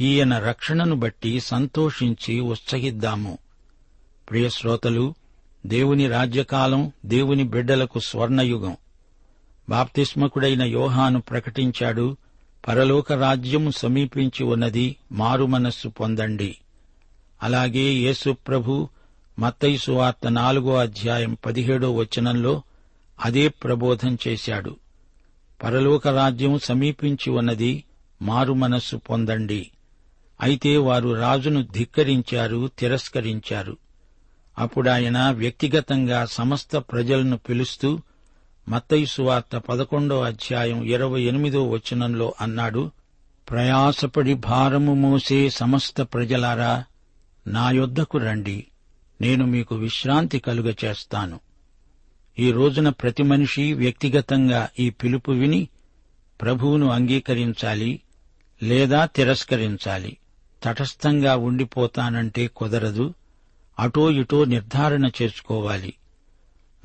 ఈయన 0.01 0.39
రక్షణను 0.39 0.95
బట్టి 0.95 1.39
సంతోషించి 1.39 2.39
ఉత్సహిద్దాము. 2.39 3.37
ప్రియశ్రోతలు 4.29 5.13
దేవుని 5.65 6.07
రాజ్యకాలం 6.07 6.91
దేవుని 7.05 7.43
బిడ్డలకు 7.43 7.99
స్వర్ణయుగం. 7.99 8.77
బాప్తిస్మకుడైన 9.69 10.63
యోహాను 10.63 11.21
ప్రకటించాడు 11.21 12.17
పరలోక 12.67 13.13
రాజ్యము 13.13 13.71
సమీపించి 13.71 14.43
ఉన్నది 14.43 14.95
మారు 15.11 15.45
మనస్సు 15.45 15.87
పొందండి. 15.87 16.57
అలాగే 17.43 17.81
యేసుప్రభు 17.81 18.89
మత్తైసు 19.39 19.75
మత్తయి 19.75 19.97
వార్త 19.97 20.31
నాలుగో 20.31 20.75
అధ్యాయం 20.75 21.37
పదిహేడో 21.45 21.95
వచనంలో 21.95 22.61
అదే 23.19 23.47
ప్రబోధం 23.47 24.17
చేశాడు. 24.27 24.77
పరలోక 25.63 26.07
రాజ్యం 26.07 26.59
సమీపించి 26.59 27.31
ఉన్నది 27.31 27.83
మారు 28.21 28.53
మనస్సు 28.53 28.95
పొందండి. 28.95 29.71
అయితే 30.41 30.77
వారు 30.77 31.09
రాజును 31.09 31.63
ధిక్కరించారు 31.63 32.69
తిరస్కరించారు. 32.79 33.77
అప్పుడాయన 34.59 35.29
వ్యక్తిగతంగా 35.29 36.25
సమస్త 36.25 36.77
ప్రజలను 36.77 37.37
పిలుస్తూ 37.37 37.99
మత్తయుసువార్త 38.69 39.57
పదకొండో 39.57 40.21
అధ్యాయం 40.21 40.83
ఇరవై 40.83 41.21
ఎనిమిదో 41.21 41.69
వచనంలో 41.69 42.33
అన్నాడు 42.41 42.91
ప్రయాసపడి 43.49 44.33
భారము 44.33 44.93
మోసే 44.93 45.49
సమస్త 45.49 46.01
ప్రజలారా 46.01 46.83
నా 47.47 47.71
యొద్దకు 47.71 48.17
రండి 48.17 48.65
నేను 49.21 49.45
మీకు 49.45 49.75
విశ్రాంతి 49.75 50.39
కలుగ 50.39 50.73
చేస్తాను 50.85 51.39
ఈ 52.39 52.51
రోజున 52.51 52.89
ప్రతి 52.89 53.23
మనిషి 53.23 53.73
వ్యక్తిగతంగా 53.73 54.69
ఈ 54.79 54.89
పిలుపు 54.89 55.31
విని 55.31 55.67
ప్రభువును 56.41 56.87
అంగీకరించాలి 56.87 57.99
లేదా 58.63 59.05
తిరస్కరించాలి. 59.05 60.17
తటస్థంగా 60.63 61.35
ఉండిపోతానంటే 61.35 62.47
కుదరదు 62.47 63.13
అటో 63.79 64.11
ఇటో 64.11 64.45
నిర్ధారణ 64.45 65.09
చేసుకోవాలి. 65.21 65.93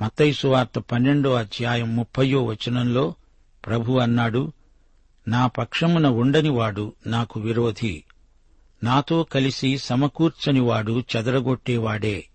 మత్తైసు 0.01 0.39
సువార్త 0.39 0.79
పన్నెండో 0.79 1.33
అధ్యాయం 1.33 1.95
ముప్పయో 1.95 2.43
వచనంలో 2.43 3.13
ప్రభు 3.65 3.93
అన్నాడు 3.93 4.51
నా 5.27 5.47
పక్షమున 5.47 6.07
ఉండనివాడు 6.07 6.93
నాకు 7.07 7.39
విరోధి. 7.39 8.03
నాతో 8.83 9.23
కలిసి 9.23 9.77
సమకూర్చనివాడు 9.77 11.03
చెదరగొట్టేవాడే. 11.15 12.25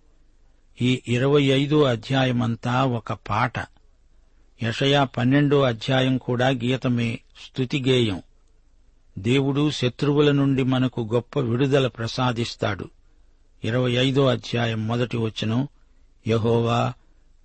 ఈ 0.83 1.03
ఇరవై 1.09 1.42
ఐదో 1.42 1.83
అధ్యాయమంతా 1.83 2.85
ఒక 2.85 3.12
పాట. 3.12 3.53
యషయా 4.62 5.05
పన్నెండో 5.05 5.62
అధ్యాయం 5.62 6.18
కూడా 6.18 6.48
గీతమే 6.48 7.18
స్తుతిగేయం. 7.44 8.22
దేవుడు 9.18 9.70
శత్రువుల 9.70 10.31
నుండి 10.31 10.62
మనకు 10.62 11.09
గొప్ప 11.14 11.38
విడుదల 11.38 11.87
ప్రసాదిస్తాడు. 11.87 12.88
ఇరవై 13.64 13.92
ఐదో 13.92 14.27
అధ్యాయం 14.27 14.87
మొదటి 14.87 15.16
వచనం 15.16 15.68
యహోవా 16.29 16.92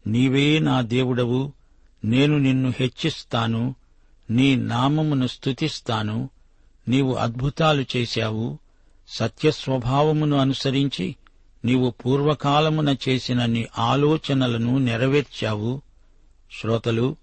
నీవే 0.09 0.59
నా 0.59 0.81
దేవుడవు 0.81 1.53
నేను 2.05 2.37
నిన్ను 2.37 2.73
హెచ్చిస్తాను 2.79 3.75
నీ 4.29 4.55
నామమును 4.55 5.27
స్తుతిస్తాను 5.27 6.29
నీవు 6.87 7.13
అద్భుతాలు 7.13 7.85
చేశావు 7.95 8.57
సత్యస్వభావమును 9.07 10.37
అనుసరించి 10.37 11.15
నీవు 11.65 11.89
పూర్వకాలమున 11.89 12.95
చేసిన 13.09 13.45
నీ 13.45 13.67
ఆలోచనలను 13.77 14.77
నెరవేర్చావు. 14.77 15.81
శ్రోతలు 16.61 17.15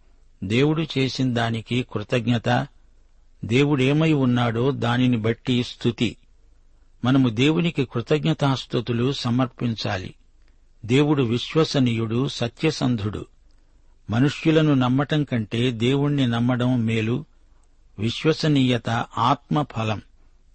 దేవుడు 0.45 0.87
చేసిన 0.99 1.35
దానికి 1.35 1.87
కృతజ్ఞత 1.93 2.67
దేవుడేమై 3.45 4.13
ఉన్నాడో 4.13 4.71
దానిని 4.71 5.17
బట్టి 5.17 5.63
స్థుతి 5.63 6.17
మనము 7.05 7.29
దేవునికి 7.29 7.85
కృతజ్ఞతాస్థుతులు 7.85 9.13
సమర్పించాలి. 9.13 10.15
దేవుడు 10.87 11.23
విశ్వసనీయుడు 11.23 12.29
సత్యసంధుడు. 12.29 13.27
మనుష్యులను 14.11 14.75
నమ్మటం 14.75 15.25
కంటే 15.25 15.71
దేవుణ్ణి 15.71 16.27
నమ్మడం 16.27 16.87
మేలు 16.87 17.25
విశ్వసనీయత 17.99 18.91
ఆత్మఫలం. 19.19 20.03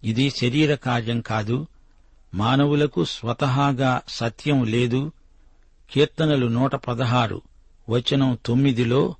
ఇది 0.03 0.29
శరీర 0.29 0.75
కార్యం 0.75 1.21
కాదు 1.21 1.67
మానవులకు 2.33 3.05
స్వతహాగా 3.05 4.01
సత్యం 4.07 4.63
లేదు. 4.63 5.11
కీర్తనలు 5.93 6.47
నూట 6.47 6.75
పదహారు 6.75 7.41
వచనం 7.89 8.37
తొమ్మిదిలో 8.45 9.15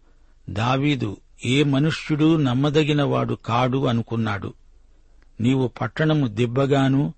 దావీదు 0.50 1.18
ఏ 1.46 1.64
మనుష్యుడు 1.64 2.38
నమ్మదగినవాడు 2.38 3.34
కాడు 3.34 3.86
అనుకున్నాడు. 3.86 4.54
నీవు 5.42 5.68
పట్టణము 5.68 6.28
దిబ్బగాను 6.28 7.14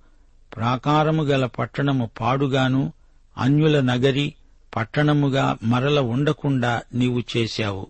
ప్రాకారము 0.56 1.24
గల 1.24 1.46
పట్టణము 1.46 2.10
పాడుగాను 2.22 2.94
అన్యుల 3.38 3.82
నగరి 3.82 4.34
పట్టణముగా 4.76 5.58
మరల 5.64 6.00
ఉండకుండా 6.00 6.82
నీవు 6.94 7.24
చేశావు. 7.38 7.88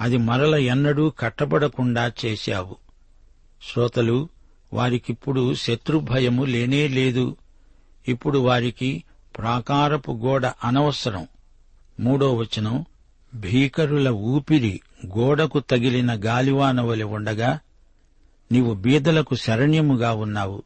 అది 0.00 0.16
మరల 0.16 0.54
ఎన్నడూ 0.54 1.10
కట్టబడకుండా 1.10 2.12
చేశావు. 2.24 2.76
శ్రోతలు 3.72 4.28
వారికిప్పుడు 4.72 5.54
శత్రుభయము 5.54 6.44
లేనే 6.44 6.88
లేదు. 6.88 7.36
ఇప్పుడు 8.08 8.38
వారికి 8.38 9.04
ప్రాకారపు 9.38 10.12
గోడ 10.12 10.46
అనవసరం. 10.46 11.26
మూడో 12.00 12.34
వచనం 12.34 12.84
భీకరుల 13.34 14.08
ఊపిరి 14.08 14.80
గోడకు 15.06 15.60
తగిలిన 15.60 16.20
గాలివానవలి 16.24 17.04
ఉండగా 17.04 17.60
నీవు 18.52 18.74
బీదలకు 18.74 19.34
శరణ్యముగా 19.34 20.12
ఉన్నావు. 20.12 20.62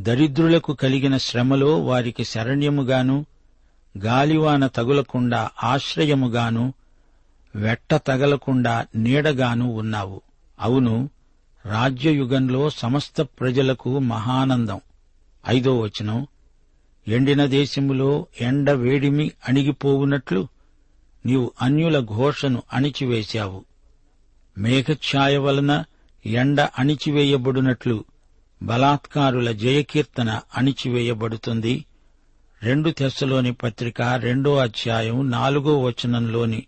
దరిద్రులకు 0.00 0.72
కలిగిన 0.72 1.16
శ్రమలో 1.16 1.84
వారికి 1.84 2.24
శరణ్యముగాను 2.24 3.26
గాలివాన 3.98 4.66
తగులకుండా 4.66 5.50
ఆశ్రయముగాను 5.64 6.72
వెట్ట 7.56 7.94
తగలకుండా 7.94 8.86
నీడగాను 8.96 9.72
ఉన్నావు. 9.72 10.20
అవును 10.60 11.10
రాజ్యయుగంలో 11.66 12.70
సమస్త 12.70 13.22
ప్రజలకు 13.22 13.98
మహానందం. 13.98 14.80
ఐదో 15.48 15.80
వచనం. 15.80 16.26
ఎండిన 17.08 17.46
దేశములో 17.46 18.26
ఎండ 18.40 18.70
వేడిమి 18.70 19.32
అణిగిపోవునట్లు 19.48 20.48
నీవు 21.26 21.52
అన్యుల 21.62 22.00
ఘోషను 22.00 22.62
అణిచివేశావు. 22.72 23.64
మేఘఛాయ 24.58 25.36
వలన 25.36 25.84
ఎండ 26.26 26.60
అణిచివేయబడినట్లు 26.60 28.04
బలాత్కారుల 28.62 29.52
జయకీర్తన 29.52 30.40
అణిచివేయబడుతుంది. 30.56 31.84
రెండు 32.62 32.90
తెస్సలోని 32.90 33.52
పత్రిక 33.52 34.02
రెండో 34.02 34.56
అధ్యాయం 34.56 35.30
నాలుగో 35.30 35.82
వచనంలోని 35.82 36.62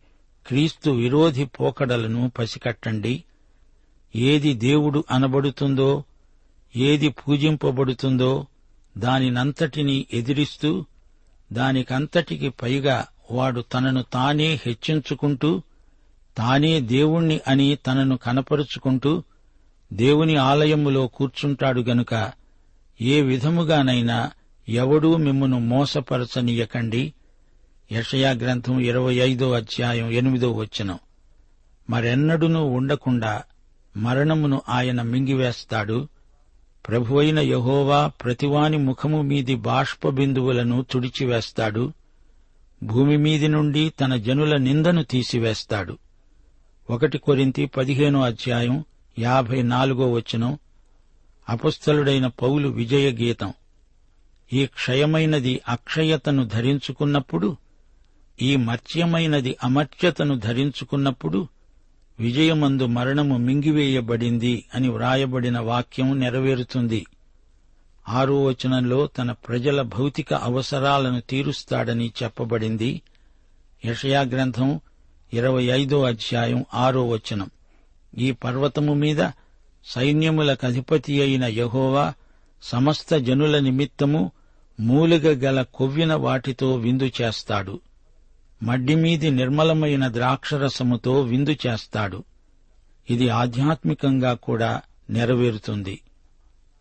క్రీస్తు 0.46 0.90
విరోధి 0.90 1.44
పోకడలను 1.44 2.32
పసికట్టండి. 2.38 3.24
ఏది 4.16 4.54
దేవుడు 4.54 5.04
అనబడుతుందో 5.10 6.04
ఏది 6.76 7.08
పూజింపబడుతుందో 7.08 8.46
దానినంతటినీ 8.98 10.06
ఎదిరిస్తూ 10.12 10.84
దానికంతటికి 11.52 12.48
పైగా 12.48 13.06
వాడు 13.30 13.60
తనను 13.60 14.02
తానే 14.02 14.60
హెచ్చించుకుంటూ 14.66 15.62
తానే 16.36 16.80
దేవుణ్ణి 16.80 17.40
అని 17.48 17.76
తనను 17.76 18.16
కనపరుచుకుంటూ 18.16 19.22
దేవుని 19.92 20.36
ఆలయములో 20.36 21.06
కూర్చుంటాడు 21.06 21.80
గనుక 21.80 22.32
ఏ 23.00 23.20
విధముగానైనా 23.20 24.30
ఎవడూ 24.68 25.16
మిమ్మును 25.16 25.58
మోసపరచనీయకండి. 25.58 27.14
యషయా 27.92 28.30
గ్రంథం 28.30 28.80
ఇరవై 28.80 29.14
ఐదో 29.14 29.52
అధ్యాయం 29.52 30.10
ఎనిమిదో 30.10 30.52
వచ్చినం 30.52 30.98
మరెన్నడూనూ 31.90 32.64
ఉండకుండా 32.64 33.42
మరణమును 33.96 34.62
ఆయన 34.68 35.02
మింగివేస్తాడు. 35.02 36.08
ప్రభువైన 36.88 37.38
యహోవా 37.38 38.06
ప్రతివాని 38.06 38.78
ముఖము 38.78 39.22
మీది 39.22 39.54
బాష్ప 39.54 40.08
బిందువులను 40.08 40.86
తుడిచివేస్తాడు. 40.90 41.92
భూమి 42.82 43.16
మీది 43.16 43.48
నుండి 43.48 43.88
తన 43.88 44.16
జనుల 44.16 44.56
నిందను 44.56 45.02
తీసివేస్తాడు. 45.02 45.98
ఒకటి 46.90 47.18
కొరింతి 47.18 47.66
పదిహేనో 47.66 48.22
అధ్యాయం 48.22 48.84
యాభై 49.18 49.62
నాలుగో 49.62 50.12
వచనం 50.12 50.58
అపుస్తలుడైన 51.48 52.26
పౌలు 52.26 52.68
విజయ 52.68 53.10
గీతం. 53.10 53.52
ఈ 54.52 54.66
క్షయమైనది 54.66 55.60
అక్షయతను 55.68 56.46
ధరించుకున్నప్పుడు 56.46 57.56
ఈ 58.42 58.56
మర్త్యమైనది 58.56 59.56
అమర్త్యతను 59.64 60.38
ధరించుకున్నప్పుడు 60.38 61.48
విజయమందు 62.20 62.86
మరణము 62.86 63.36
మింగివేయబడింది 63.36 64.64
అని 64.74 64.88
వ్రాయబడిన 64.88 65.58
వాక్యం 65.58 66.20
నెరవేరుతుంది. 66.20 67.06
ఆరో 68.08 68.44
వచనంలో 68.44 69.06
తన 69.06 69.32
ప్రజల 69.32 69.82
భౌతిక 69.82 70.34
అవసరాలను 70.34 71.20
తీరుస్తాడని 71.20 72.12
చెప్పబడింది. 72.22 73.02
యషయా 73.84 74.20
గ్రంథం 74.20 74.80
ఇరవై 75.34 75.64
ఐదో 75.64 76.02
అధ్యాయం 76.02 76.64
ఆరో 76.74 77.08
వచనం. 77.08 77.50
ఈ 78.18 78.32
పర్వతము 78.32 78.94
మీద 78.94 79.28
సైన్యములకధిపతి 79.84 81.22
అయిన 81.22 81.44
యహోవా 81.44 82.12
సమస్త 82.62 83.16
జనుల 83.16 83.58
నిమిత్తము 83.58 84.32
మూలిగ 84.80 85.48
గల 85.48 85.62
కొవ్విన 85.62 86.14
వాటితో 86.14 86.76
విందు 86.76 87.10
చేస్తాడు. 87.22 87.80
మడ్డిమీది 88.62 89.30
నిర్మలమైన 89.30 90.12
ద్రాక్షరసముతో 90.12 91.20
విందు 91.20 91.56
చేస్తాడు. 91.66 92.24
ఇది 93.10 93.28
ఆధ్యాత్మికంగా 93.28 94.34
కూడా 94.34 94.80
నెరవేరుతుంది. 95.10 96.00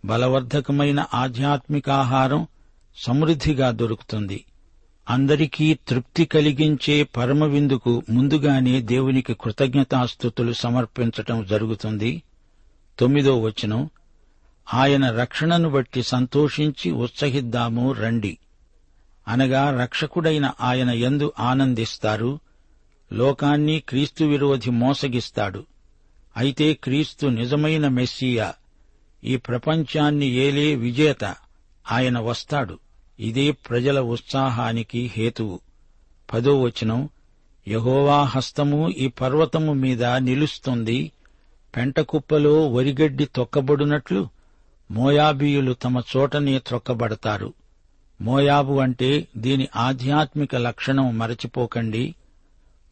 బలవర్ధకమైన 0.05 1.05
ఆధ్యాత్మికాహారం 1.13 2.47
సమృద్ధిగా 2.95 3.71
దొరుకుతుంది. 3.71 4.45
అందరికీ 5.09 5.73
తృప్తి 5.73 6.25
కలిగించే 6.25 7.03
పరమ 7.03 7.43
విందుకు 7.43 8.03
ముందుగానే 8.09 8.81
దేవునికి 8.81 9.33
కృతజ్ఞతాస్థుతులు 9.33 10.53
సమర్పించటం 10.53 11.45
జరుగుతుంది. 11.45 12.23
తొమ్మిదో 12.99 13.41
వచనం. 13.41 13.89
ఆయన 14.73 15.11
రక్షణను 15.11 15.69
బట్టి 15.69 16.03
సంతోషించి 16.03 16.91
ఉత్సహిద్దాము 16.91 17.91
రండి. 17.91 18.37
అనగా 19.27 19.81
రక్షకుడైన 19.81 20.51
ఆయన 20.61 20.89
ఎందు 20.89 21.33
ఆనందిస్తారు. 21.39 22.39
లోకాన్ని 23.13 23.79
క్రీస్తు 23.79 24.23
విరోధి 24.23 24.69
మోసగిస్తాడు. 24.69 25.65
అయితే 26.37 26.73
క్రీస్తు 26.73 27.27
నిజమైన 27.27 27.87
మెస్సియా. 27.87 28.53
ఈ 29.23 29.37
ప్రపంచాన్ని 29.37 30.25
ఏలే 30.25 30.75
విజేత. 30.75 31.35
ఆయన 31.91 32.19
వస్తాడు. 32.19 32.79
ఇదే 33.19 33.51
ప్రజల 33.51 33.99
ఉత్సాహానికి 33.99 35.11
హేతువు. 35.15 35.59
పదో 36.33 36.61
వచనం 36.61 37.09
యహోవా 37.67 38.23
హస్తము 38.23 38.89
ఈ 38.89 39.07
పర్వతము 39.07 39.73
మీద 39.73 40.05
నిలుస్తుంది. 40.05 41.11
పెంటకుప్పలో 41.77 42.67
వరిగడ్డి 42.69 43.25
తొక్కబడునట్లు 43.25 44.29
మోయాబీయులు 44.91 45.73
తమ 45.73 46.01
చోటనే 46.17 46.59
త్రొక్కబడతారు. 46.59 47.53
మోయాబు 48.21 48.73
అంటే 48.73 49.27
దీని 49.37 49.67
ఆధ్యాత్మిక 49.75 50.55
లక్షణం 50.55 51.17
మరచిపోకండి. 51.17 52.15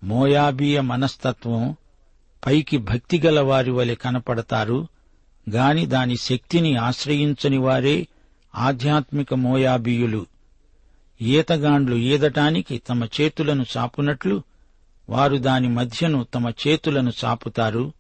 మోయాబీయ 0.04 0.82
మనస్తత్వం 0.82 1.76
పైకి 2.46 2.78
భక్తిగల 2.78 3.40
వారి 3.40 3.72
వలె 3.72 3.96
కనపడతారు. 3.96 4.88
గాని 5.50 5.86
దాని 5.86 6.18
శక్తిని 6.18 6.76
ఆశ్రయించని 6.76 7.58
వారే 7.58 8.08
ఆధ్యాత్మిక 8.58 9.34
మోయాబీయులు. 9.34 10.26
ఈతగాండ్లు 11.22 11.96
ఈదటానికి 11.96 12.78
తమ 12.78 13.06
చేతులను 13.22 13.66
చాపునట్లు 13.78 14.44
వారు 15.10 15.38
దాని 15.38 15.68
మధ్యను 15.68 16.24
తమ 16.24 16.52
చేతులను 16.68 17.12
చాపుతారు 17.26 17.94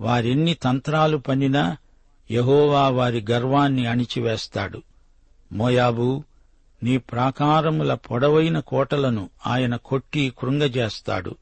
వారెన్ని 0.00 0.54
తంత్రాలు 0.54 1.16
పన్నినా 1.16 1.76
యహోవా 2.30 2.88
వారి 2.88 3.24
గర్వాన్ని 3.30 3.86
అణిచివేస్తాడు. 3.86 4.82
మోయాబు 5.52 6.24
నీ 6.82 6.98
ప్రాకారముల 6.98 7.94
పొడవైన 7.94 8.58
కోటలను 8.58 9.30
ఆయన 9.46 9.76
కొట్టి 9.76 10.32
కృంగజేస్తాడు. 10.38 11.36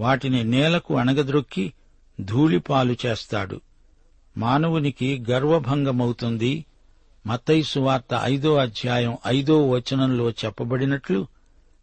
వాటిని 0.00 0.44
నేలకు 0.44 0.96
అణగద్రొక్కి 0.96 1.72
ధూళిపాలు 2.20 2.96
చేస్తాడు. 3.06 3.60
మానవునికి 4.36 5.24
గర్వభంగమవుతుంది. 5.30 6.64
మతైసు 7.26 7.80
వార్త 7.80 8.20
ఐదో 8.22 8.56
అధ్యాయం 8.56 9.16
ఐదో 9.26 9.68
వచనంలో 9.70 10.30
చెప్పబడినట్లు 10.30 11.26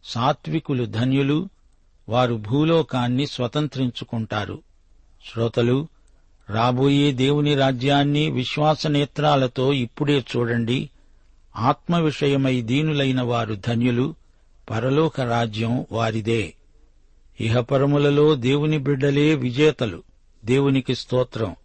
సాత్వికులు 0.03 0.85
ధన్యులు 0.85 1.49
వారు 2.09 2.35
భూలోకాన్ని 2.35 3.27
స్వతంత్రించుకుంటారు. 3.27 4.59
శ్రోతలు 5.31 5.87
రాబోయే 6.49 7.11
దేవుని 7.11 7.55
రాజ్యాన్ని 7.55 8.31
విశ్వాసనేత్రాలతో 8.31 9.73
ఇప్పుడే 9.73 10.19
చూడండి. 10.19 10.89
ఆత్మ 11.55 11.97
విషయమై 11.97 12.61
దీనులైన 12.61 13.21
వారు 13.21 13.55
ధన్యులు 13.67 14.15
పరలోక 14.69 15.21
రాజ్యం 15.21 15.85
వారిదే. 15.91 16.53
ఇహపరములలో 17.41 18.35
దేవుని 18.35 18.77
బిడ్డలే 18.77 19.35
విజేతలు 19.35 20.03
దేవునికి 20.45 20.95
స్తోత్రం. 20.95 21.55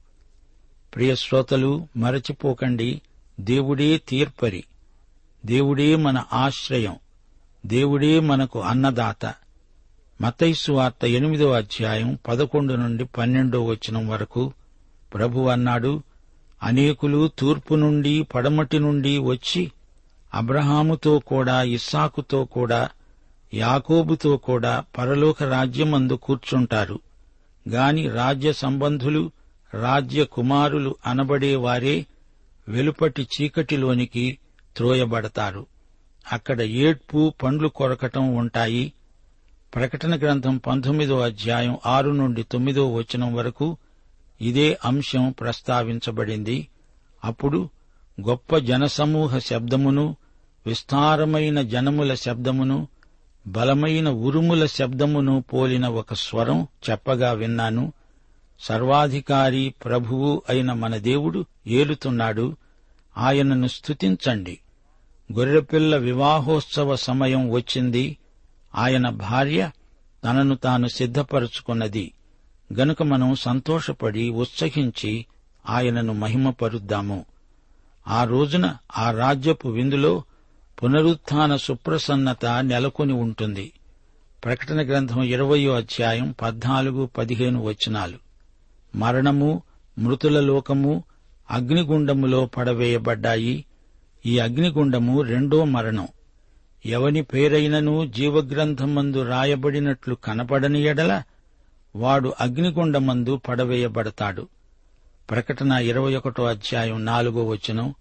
ప్రియశ్రోతలు 0.95 1.89
మరచిపోకండి. 1.97 3.01
దేవుడే 3.41 3.97
తీర్పరి 3.97 4.65
దేవుడే 5.47 5.97
మన 5.97 6.25
ఆశ్రయం 6.33 6.97
దేవుడే 7.67 8.21
మనకు 8.21 8.61
అన్నదాత. 8.61 9.35
మతైసు 10.21 10.73
వార్త 10.73 11.05
ఎనిమిదో 11.05 11.51
అధ్యాయం 11.51 12.19
పదకొండు 12.29 12.75
నుండి 12.75 13.05
పన్నెండో 13.05 13.65
వచనం 13.65 14.09
వరకు 14.09 14.53
ప్రభు 15.15 15.41
అన్నాడు 15.41 16.03
అనేకులు 16.63 17.31
తూర్పు 17.39 17.75
నుండి 17.75 18.23
పడమటి 18.23 18.79
నుండి 18.79 19.19
వచ్చి 19.19 19.73
అబ్రహాముతో 20.35 21.19
కూడా 21.19 21.63
ఇస్సాకుతో 21.63 22.45
కూడా 22.45 22.89
యాకోబుతో 23.55 24.37
కూడా 24.37 24.85
పరలోక 24.99 25.43
రాజ్యమందు 25.43 26.13
కూర్చుంటారు. 26.13 27.01
గాని 27.69 28.09
రాజ్య 28.09 28.53
సంబంధులు 28.53 29.31
రాజ్య 29.75 30.25
కుమారులు 30.25 30.97
అనబడే 31.07 31.57
వారే 31.57 32.07
వెలుపటి 32.69 33.23
చీకటిలోనికి 33.23 34.39
త్రోయబడతారు. 34.77 35.67
అక్కడ 36.33 36.63
ఏడ్పు 36.63 37.33
పండ్లు 37.43 37.69
కొరకటం 37.69 38.35
ఉంటాయి. 38.35 38.93
ప్రకటన 39.75 40.19
గ్రంథం 40.19 40.57
పంతొమ్మిదో 40.57 41.21
అధ్యాయం 41.21 41.79
ఆరు 41.87 42.11
నుండి 42.11 42.43
తొమ్మిదో 42.43 42.95
వచనం 42.95 43.35
వరకు 43.35 43.77
ఇదే 44.41 44.79
అంశం 44.85 45.35
ప్రస్తావించబడింది. 45.41 46.69
అప్పుడు 47.25 47.69
గొప్ప 48.29 48.57
జనసమూహ 48.57 49.39
శబ్దమును 49.39 50.17
విస్తారమైన 50.67 51.63
జనముల 51.63 52.15
శబ్దమును 52.15 52.89
బలమైన 53.47 54.09
ఉరుముల 54.09 54.67
శబ్దమును 54.67 55.45
పోలిన 55.53 55.87
ఒక 55.87 56.15
స్వరం 56.15 56.67
చెప్పగా 56.91 57.33
విన్నాను. 57.33 57.93
సర్వాధికారి 58.61 59.75
ప్రభువు 59.85 60.43
అయిన 60.49 60.73
మన 60.73 60.97
దేవుడు 60.97 61.45
ఏలుతున్నాడు. 61.67 62.57
ఆయనను 63.19 63.67
స్తుతించండి. 63.67 64.59
గొర్రెపిల్ల 65.33 65.97
వివాహోత్సవ 65.97 66.97
సమయం 66.97 67.51
వచ్చింది. 67.51 68.17
ఆయన 68.75 69.09
భార్య 69.09 69.71
తనను 70.25 70.55
తాను 70.55 70.87
సిద్ధపరుచుకున్నది. 70.87 72.13
గనుక 72.75 73.03
మనం 73.03 73.35
సంతోషపడి 73.35 74.31
ఉత్సహించి 74.31 75.27
ఆయనను 75.69 76.13
మహిమపరుద్దాము. 76.13 77.25
ఆ 78.09 78.25
రోజున 78.25 78.77
ఆ 78.97 79.11
రాజ్యపు 79.11 79.69
విందులో 79.69 80.23
పునరుత్న 80.83 81.57
సుప్రసన్నత 81.57 82.47
నెలకొని 82.47 83.13
ఉంటుంది. 83.13 83.73
ప్రకటన 84.45 84.87
గ్రంథం 84.87 85.23
ఇరవయో 85.23 85.73
అధ్యాయం 85.73 86.35
పద్నాలుగు 86.43 87.07
పదిహేను 87.07 87.65
వచనాలు. 87.65 88.28
మరణము 88.95 89.63
మృతుల 89.99 90.41
లోకము 90.41 91.05
అగ్నిగుండములో 91.51 92.47
పడవేయబడ్డాయి. 92.47 93.65
ఈ 94.27 94.39
అగ్నిగుండము 94.39 95.23
రెండో 95.23 95.65
మరణం. 95.65 96.09
ఎవని 96.87 97.23
పేరైనను 97.23 98.07
జీవగ్రంథమందు 98.07 99.23
రాయబడినట్లు 99.23 100.15
కనపడని 100.15 100.83
ఎడల 100.83 101.23
వాడు 101.97 102.35
అగ్నిగుండమందు 102.41 103.37
పడవేయబడతాడు. 103.37 104.49
ప్రకటన 105.31 105.73
ఇరవై 105.73 106.15
ఒకటో 106.15 106.45
అధ్యాయం 106.45 107.05
నాలుగో 107.05 107.47
వచనం. 107.47 107.95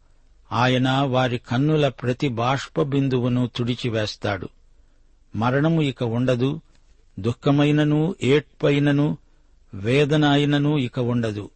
ఆయన 0.52 0.90
వారి 0.90 1.38
కన్నుల 1.38 1.88
ప్రతి 1.88 2.28
బాష్ప 2.28 2.82
బిందువును 2.82 3.50
తుడిచివేస్తాడు. 3.56 4.50
మరణము 5.36 5.82
ఇక 5.82 6.04
ఉండదు. 6.04 6.62
దుఃఖమైనను 7.20 8.16
ఏడ్పైనను 8.24 9.18
వేదన 9.74 10.26
అయినను 10.26 10.78
ఇక 10.78 11.00
ఉండదు. 11.00 11.50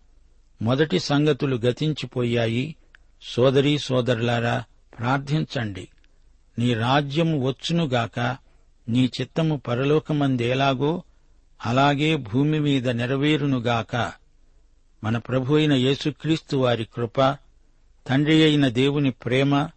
మొదటి 0.61 0.99
సంగతులు 0.99 1.55
గతించిపోయాయి. 1.55 2.75
సోదరీ 3.21 3.77
సోదరులారా 3.77 4.63
ప్రార్థించండి. 4.99 5.87
నీ 6.59 6.73
రాజ్యము 6.73 7.47
వచ్చునుగాక 7.47 8.37
నీ 8.89 9.11
చిత్తము 9.21 9.57
పరలోకమందేలాగో 9.67 11.03
అలాగే 11.65 12.15
భూమి 12.15 12.59
మీద 12.59 12.89
నెరవేరునుగాక 12.89 14.11
మన 15.03 15.17
ప్రభు 15.17 15.55
అయిన 15.55 15.73
యేసుక్రీస్తు 15.73 16.57
వారి 16.57 16.85
కృప 16.85 17.21
తండ్రి 18.07 18.43
అయిన 18.43 18.67
దేవుని 18.67 19.11
ప్రేమ 19.11 19.69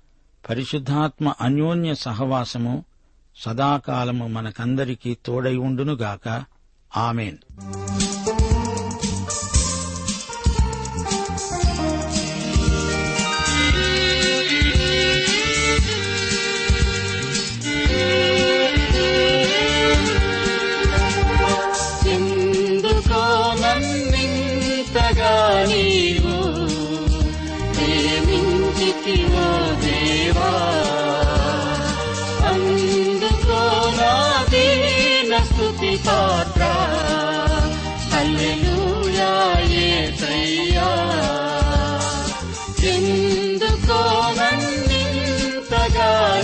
పరిశుద్ధాత్మ 0.49 1.35
అన్యోన్య 1.40 1.94
సహవాసము 1.94 2.85
సదాకాలము 3.37 4.29
మనకందరికీ 4.29 5.16
తోడై 5.27 5.57
ఉండునుగాక 5.57 6.44
ఆమెన్. 6.97 7.37